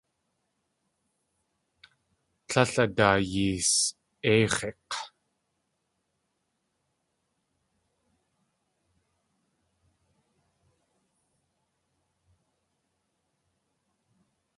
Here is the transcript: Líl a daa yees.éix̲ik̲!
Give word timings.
Líl 2.51 2.75
a 2.83 2.85
daa 2.97 3.17
yees.éix̲ik̲! 3.31 4.95